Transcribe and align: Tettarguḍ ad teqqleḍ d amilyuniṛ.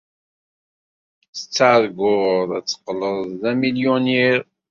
Tettarguḍ 1.37 2.49
ad 2.57 2.65
teqqleḍ 2.65 3.19
d 3.41 3.43
amilyuniṛ. 3.51 4.39